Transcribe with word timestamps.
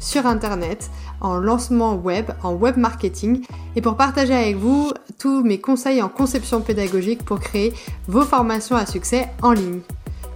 sur 0.00 0.26
Internet, 0.26 0.90
en 1.20 1.36
lancement 1.36 1.94
web, 1.94 2.30
en 2.42 2.52
web 2.52 2.76
marketing 2.76 3.44
et 3.74 3.80
pour 3.80 3.96
partager 3.96 4.34
avec 4.34 4.56
vous 4.56 4.92
tous 5.18 5.42
mes 5.42 5.60
conseils 5.60 6.02
en 6.02 6.08
conception 6.08 6.60
pédagogique 6.60 7.24
pour 7.24 7.40
créer 7.40 7.72
vos 8.08 8.22
formations 8.22 8.76
à 8.76 8.86
succès 8.86 9.28
en 9.42 9.52
ligne. 9.52 9.80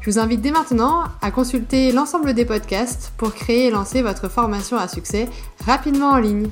Je 0.01 0.10
vous 0.10 0.18
invite 0.18 0.41
dès 0.41 0.51
maintenant 0.51 1.04
à 1.20 1.30
consulter 1.30 1.92
l'ensemble 1.92 2.32
des 2.32 2.46
podcasts 2.46 3.12
pour 3.18 3.34
créer 3.34 3.66
et 3.66 3.70
lancer 3.70 4.01
votre 4.01 4.30
formation 4.30 4.78
à 4.78 4.88
succès 4.88 5.28
rapidement 5.66 6.12
en 6.12 6.18
ligne. 6.18 6.48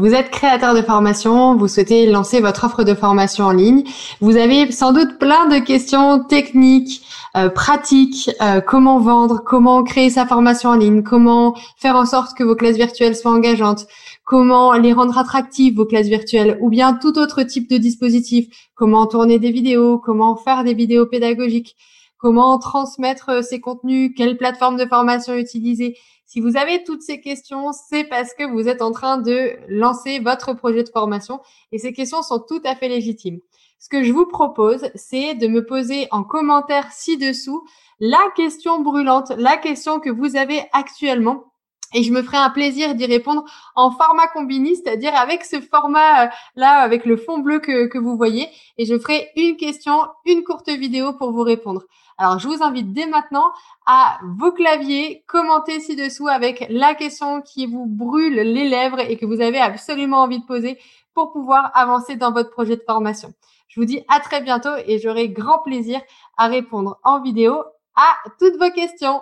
Vous 0.00 0.14
êtes 0.14 0.30
créateur 0.30 0.76
de 0.76 0.80
formation, 0.82 1.56
vous 1.56 1.66
souhaitez 1.66 2.06
lancer 2.06 2.38
votre 2.40 2.62
offre 2.62 2.84
de 2.84 2.94
formation 2.94 3.46
en 3.46 3.50
ligne. 3.50 3.82
Vous 4.20 4.36
avez 4.36 4.70
sans 4.70 4.92
doute 4.92 5.18
plein 5.18 5.48
de 5.48 5.58
questions 5.58 6.22
techniques, 6.22 7.02
euh, 7.36 7.48
pratiques, 7.48 8.30
euh, 8.40 8.60
comment 8.60 9.00
vendre, 9.00 9.42
comment 9.44 9.82
créer 9.82 10.08
sa 10.08 10.24
formation 10.24 10.70
en 10.70 10.76
ligne, 10.76 11.02
comment 11.02 11.56
faire 11.78 11.96
en 11.96 12.06
sorte 12.06 12.38
que 12.38 12.44
vos 12.44 12.54
classes 12.54 12.76
virtuelles 12.76 13.16
soient 13.16 13.32
engageantes, 13.32 13.88
comment 14.24 14.72
les 14.74 14.92
rendre 14.92 15.18
attractives, 15.18 15.74
vos 15.74 15.84
classes 15.84 16.06
virtuelles, 16.06 16.58
ou 16.60 16.70
bien 16.70 16.92
tout 16.92 17.18
autre 17.18 17.42
type 17.42 17.68
de 17.68 17.76
dispositif, 17.76 18.46
comment 18.76 19.04
tourner 19.08 19.40
des 19.40 19.50
vidéos, 19.50 19.98
comment 19.98 20.36
faire 20.36 20.62
des 20.62 20.74
vidéos 20.74 21.06
pédagogiques, 21.06 21.74
comment 22.18 22.58
transmettre 22.58 23.42
ces 23.44 23.60
contenus, 23.60 24.12
quelle 24.16 24.36
plateforme 24.36 24.76
de 24.76 24.86
formation 24.86 25.34
utiliser? 25.34 25.96
Si 26.26 26.40
vous 26.40 26.58
avez 26.58 26.84
toutes 26.84 27.02
ces 27.02 27.20
questions, 27.20 27.72
c'est 27.72 28.04
parce 28.04 28.34
que 28.34 28.44
vous 28.44 28.68
êtes 28.68 28.82
en 28.82 28.92
train 28.92 29.16
de 29.16 29.52
lancer 29.68 30.18
votre 30.18 30.52
projet 30.52 30.84
de 30.84 30.90
formation 30.90 31.40
et 31.72 31.78
ces 31.78 31.92
questions 31.94 32.22
sont 32.22 32.40
tout 32.40 32.60
à 32.64 32.74
fait 32.74 32.88
légitimes. 32.88 33.40
Ce 33.78 33.88
que 33.88 34.02
je 34.02 34.12
vous 34.12 34.26
propose, 34.26 34.90
c'est 34.94 35.34
de 35.34 35.46
me 35.46 35.64
poser 35.64 36.08
en 36.10 36.24
commentaire 36.24 36.92
ci-dessous 36.92 37.64
la 38.00 38.20
question 38.36 38.80
brûlante, 38.82 39.30
la 39.38 39.56
question 39.56 40.00
que 40.00 40.10
vous 40.10 40.36
avez 40.36 40.62
actuellement 40.72 41.44
et 41.94 42.02
je 42.02 42.12
me 42.12 42.22
ferai 42.22 42.36
un 42.36 42.50
plaisir 42.50 42.94
d'y 42.94 43.06
répondre 43.06 43.44
en 43.74 43.90
format 43.90 44.28
combini, 44.28 44.76
c'est-à-dire 44.76 45.14
avec 45.14 45.44
ce 45.44 45.60
format 45.60 46.24
euh, 46.24 46.28
là, 46.54 46.80
avec 46.80 47.04
le 47.04 47.16
fond 47.16 47.38
bleu 47.38 47.60
que, 47.60 47.86
que 47.86 47.98
vous 47.98 48.16
voyez. 48.16 48.48
Et 48.76 48.84
je 48.84 48.98
ferai 48.98 49.30
une 49.36 49.56
question, 49.56 49.98
une 50.26 50.44
courte 50.44 50.68
vidéo 50.68 51.12
pour 51.14 51.32
vous 51.32 51.42
répondre. 51.42 51.82
Alors, 52.18 52.38
je 52.40 52.48
vous 52.48 52.62
invite 52.62 52.92
dès 52.92 53.06
maintenant 53.06 53.52
à 53.86 54.18
vos 54.36 54.50
claviers, 54.50 55.24
commenter 55.28 55.78
ci-dessous 55.80 56.26
avec 56.26 56.66
la 56.68 56.94
question 56.94 57.42
qui 57.42 57.66
vous 57.66 57.86
brûle 57.86 58.34
les 58.34 58.68
lèvres 58.68 58.98
et 58.98 59.16
que 59.16 59.24
vous 59.24 59.40
avez 59.40 59.60
absolument 59.60 60.18
envie 60.18 60.40
de 60.40 60.44
poser 60.44 60.78
pour 61.14 61.32
pouvoir 61.32 61.70
avancer 61.74 62.16
dans 62.16 62.32
votre 62.32 62.50
projet 62.50 62.76
de 62.76 62.82
formation. 62.84 63.32
Je 63.68 63.80
vous 63.80 63.86
dis 63.86 64.02
à 64.08 64.18
très 64.18 64.40
bientôt 64.40 64.74
et 64.86 64.98
j'aurai 64.98 65.28
grand 65.28 65.60
plaisir 65.60 66.00
à 66.36 66.48
répondre 66.48 66.98
en 67.04 67.22
vidéo 67.22 67.62
à 67.94 68.16
toutes 68.38 68.56
vos 68.56 68.72
questions. 68.72 69.16